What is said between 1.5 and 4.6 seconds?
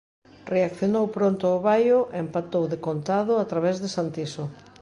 o Baio e empatou decontado a través de Santiso.